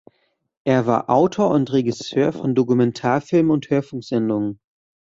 [0.63, 4.59] Er war Autor und Regisseur von Dokumentarfilmen und Hörfunksendungen.